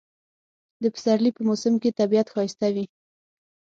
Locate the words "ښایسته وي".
2.33-2.85